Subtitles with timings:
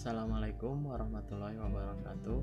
[0.00, 2.40] Assalamualaikum warahmatullahi wabarakatuh.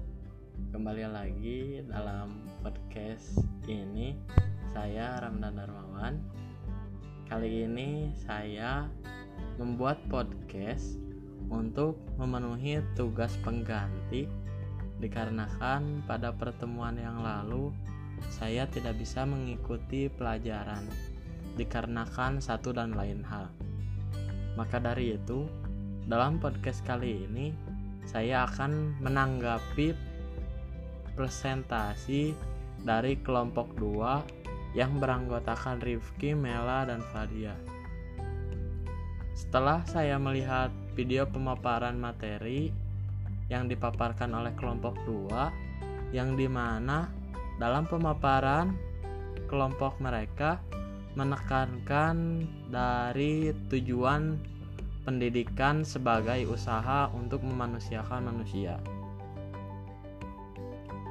[0.78, 4.13] Kembali lagi dalam podcast ini
[4.78, 6.21] saya Ramdan Darmawan.
[7.25, 8.85] Kali ini saya
[9.57, 11.01] membuat podcast
[11.49, 14.29] untuk memenuhi tugas pengganti
[15.01, 17.73] dikarenakan pada pertemuan yang lalu
[18.30, 20.85] saya tidak bisa mengikuti pelajaran
[21.58, 23.49] dikarenakan satu dan lain hal.
[24.53, 25.49] Maka dari itu,
[26.07, 27.52] dalam podcast kali ini
[28.07, 29.91] saya akan menanggapi
[31.20, 32.31] presentasi
[32.80, 37.52] dari kelompok 2 yang beranggotakan Rifki, Mela, dan Fadia.
[39.35, 42.71] Setelah saya melihat video pemaparan materi
[43.52, 47.11] yang dipaparkan oleh kelompok 2 yang di mana
[47.59, 48.71] dalam pemaparan
[49.52, 50.63] kelompok mereka
[51.19, 54.55] menekankan dari tujuan
[55.08, 58.75] pendidikan sebagai usaha untuk memanusiakan manusia.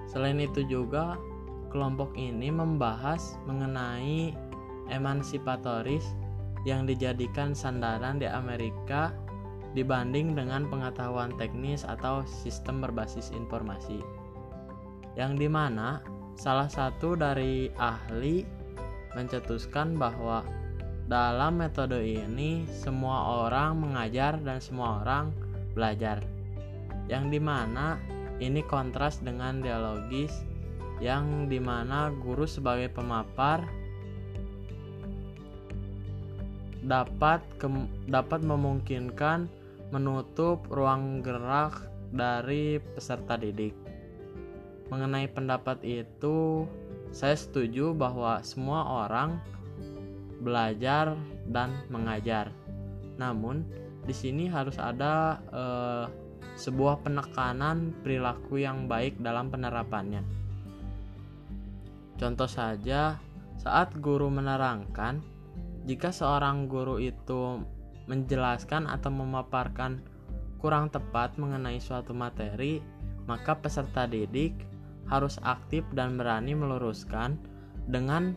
[0.05, 1.17] Selain itu juga
[1.73, 4.37] kelompok ini membahas mengenai
[4.93, 6.05] emansipatoris
[6.69, 9.17] yang dijadikan sandaran di Amerika
[9.73, 14.05] dibanding dengan pengetahuan teknis atau sistem berbasis informasi.
[15.17, 16.05] Yang di mana
[16.37, 18.45] salah satu dari ahli
[19.17, 20.45] mencetuskan bahwa
[21.07, 25.31] dalam metode ini semua orang mengajar dan semua orang
[25.71, 26.19] belajar.
[27.07, 28.03] Yang di mana
[28.43, 30.35] ini kontras dengan dialogis
[30.99, 33.63] yang di mana guru sebagai pemapar
[36.83, 37.69] dapat ke,
[38.11, 39.47] dapat memungkinkan
[39.95, 43.75] menutup ruang gerak dari peserta didik.
[44.91, 46.67] Mengenai pendapat itu,
[47.11, 49.43] saya setuju bahwa semua orang
[50.47, 51.19] belajar
[51.51, 52.55] dan mengajar.
[53.19, 53.67] Namun,
[54.07, 56.07] di sini harus ada eh,
[56.55, 60.23] sebuah penekanan perilaku yang baik dalam penerapannya.
[62.17, 63.19] Contoh saja,
[63.61, 65.21] saat guru menerangkan,
[65.85, 67.61] jika seorang guru itu
[68.07, 70.01] menjelaskan atau memaparkan
[70.63, 72.81] kurang tepat mengenai suatu materi,
[73.29, 74.57] maka peserta didik
[75.07, 77.37] harus aktif dan berani meluruskan
[77.87, 78.35] dengan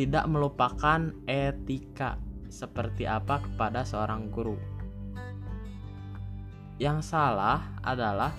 [0.00, 2.16] tidak melupakan etika
[2.48, 4.56] seperti apa kepada seorang guru.
[6.80, 8.32] Yang salah adalah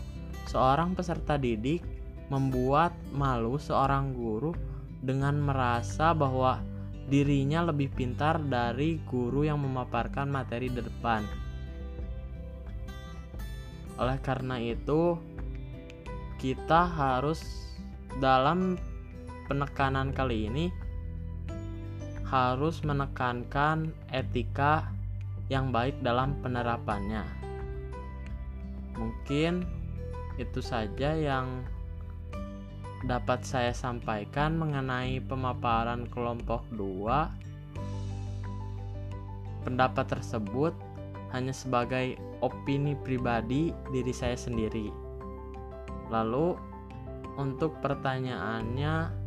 [0.49, 1.85] seorang peserta didik
[2.33, 4.57] membuat malu seorang guru
[5.05, 6.65] dengan merasa bahwa
[7.05, 11.21] dirinya lebih pintar dari guru yang memaparkan materi di depan.
[14.01, 15.13] Oleh karena itu,
[16.41, 17.45] kita harus
[18.17, 18.81] dalam
[19.45, 20.80] penekanan kali ini
[22.31, 24.87] harus menekankan etika
[25.51, 27.27] yang baik dalam penerapannya.
[28.95, 29.67] Mungkin
[30.39, 31.67] itu saja yang
[33.03, 39.67] dapat saya sampaikan mengenai pemaparan kelompok 2.
[39.67, 40.71] Pendapat tersebut
[41.35, 44.87] hanya sebagai opini pribadi diri saya sendiri.
[46.07, 46.55] Lalu
[47.35, 49.19] untuk pertanyaannya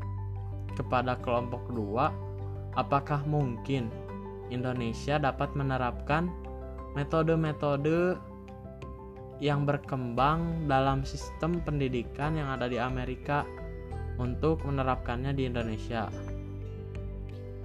[0.73, 2.33] kepada kelompok 2,
[2.75, 3.91] apakah mungkin
[4.51, 6.31] Indonesia dapat menerapkan
[6.95, 8.19] metode-metode
[9.43, 13.43] yang berkembang dalam sistem pendidikan yang ada di Amerika
[14.21, 16.07] untuk menerapkannya di Indonesia?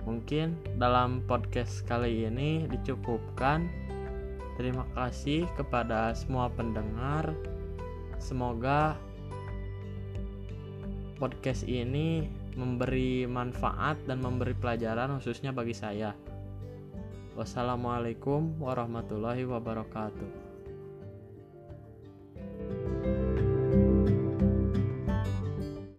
[0.10, 3.70] Mungkin dalam podcast kali ini dicukupkan.
[4.58, 7.32] Terima kasih kepada semua pendengar.
[8.20, 9.00] Semoga
[11.20, 12.28] podcast ini
[12.60, 16.12] memberi manfaat dan memberi pelajaran khususnya bagi saya.
[17.40, 20.49] Wassalamualaikum warahmatullahi wabarakatuh.